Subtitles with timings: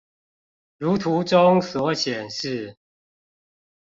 [0.79, 2.75] 如圖中所顯示